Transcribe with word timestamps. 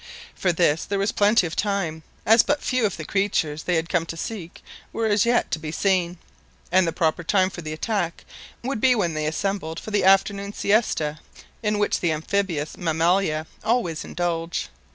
For 0.33 0.51
this 0.51 0.83
there 0.85 0.97
was 0.97 1.11
plenty 1.11 1.45
of 1.45 1.55
time, 1.55 2.01
as 2.25 2.41
but 2.41 2.63
few 2.63 2.87
of 2.87 2.97
the 2.97 3.05
creatures 3.05 3.61
they 3.61 3.75
had 3.75 3.87
come 3.87 4.07
to 4.07 4.17
seek 4.17 4.63
were 4.91 5.05
as 5.05 5.27
yet 5.27 5.51
to 5.51 5.59
be 5.59 5.71
seen, 5.71 6.17
and 6.71 6.87
the 6.87 6.91
proper 6.91 7.23
time 7.23 7.51
for 7.51 7.61
the 7.61 7.71
attack 7.71 8.25
would 8.63 8.81
be 8.81 8.95
when 8.95 9.13
they 9.13 9.27
assembled 9.27 9.79
for 9.79 9.91
the 9.91 10.03
afternoon 10.03 10.53
siesta 10.53 11.19
in 11.61 11.77
which 11.77 11.99
the. 11.99 12.11
amphibious 12.11 12.77
mammalia 12.77 13.45
always 13.63 14.03
indulge. 14.03 14.69